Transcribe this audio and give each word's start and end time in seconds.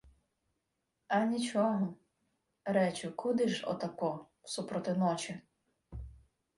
—А 1.07 1.19
нічого. 1.25 1.93
Речу: 2.65 3.11
куди 3.15 3.47
ж 3.47 3.65
отако 3.65 4.25
супроти 4.43 4.93
ночі? 4.93 5.41